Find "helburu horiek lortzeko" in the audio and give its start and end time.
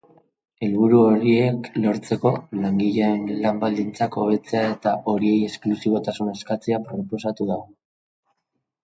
0.67-2.31